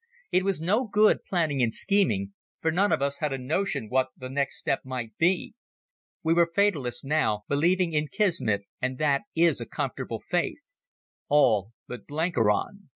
It 0.31 0.43
was 0.43 0.59
no 0.59 0.87
good 0.87 1.23
planning 1.25 1.61
and 1.61 1.71
scheming, 1.71 2.33
for 2.59 2.71
none 2.71 2.91
of 2.91 3.03
us 3.03 3.19
had 3.19 3.31
a 3.31 3.37
notion 3.37 3.87
what 3.87 4.07
the 4.17 4.29
next 4.31 4.57
step 4.57 4.81
might 4.83 5.15
be. 5.19 5.53
We 6.23 6.33
were 6.33 6.49
fatalists 6.55 7.05
now, 7.05 7.43
believing 7.47 7.93
in 7.93 8.07
Kismet, 8.07 8.65
and 8.81 8.97
that 8.97 9.21
is 9.35 9.61
a 9.61 9.67
comfortable 9.67 10.19
faith. 10.19 10.81
All 11.29 11.73
but 11.87 12.07
Blenkiron. 12.07 12.89